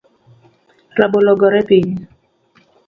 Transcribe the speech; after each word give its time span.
Rabolo 0.97 1.29
ogore 1.33 1.59
piny 1.67 1.91